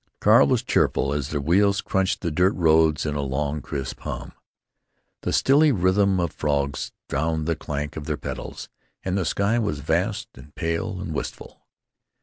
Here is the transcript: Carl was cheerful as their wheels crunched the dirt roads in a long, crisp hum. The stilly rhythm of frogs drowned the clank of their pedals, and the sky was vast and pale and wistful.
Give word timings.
Carl 0.19 0.47
was 0.47 0.63
cheerful 0.63 1.13
as 1.13 1.29
their 1.29 1.39
wheels 1.39 1.79
crunched 1.79 2.21
the 2.21 2.31
dirt 2.31 2.55
roads 2.55 3.05
in 3.05 3.13
a 3.13 3.21
long, 3.21 3.61
crisp 3.61 3.99
hum. 3.99 4.31
The 5.21 5.31
stilly 5.31 5.71
rhythm 5.71 6.19
of 6.19 6.33
frogs 6.33 6.91
drowned 7.07 7.45
the 7.45 7.55
clank 7.55 7.95
of 7.95 8.05
their 8.05 8.17
pedals, 8.17 8.67
and 9.03 9.15
the 9.15 9.25
sky 9.25 9.59
was 9.59 9.77
vast 9.81 10.29
and 10.33 10.55
pale 10.55 10.99
and 10.99 11.13
wistful. 11.13 11.67